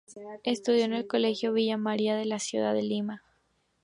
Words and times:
Estudió 0.43 0.83
en 0.85 0.93
el 0.93 1.05
Colegio 1.05 1.53
Villa 1.53 1.77
María 1.77 2.15
de 2.15 2.25
la 2.25 2.39
Ciudad 2.39 2.73
de 2.73 2.81
Lima. 2.81 3.21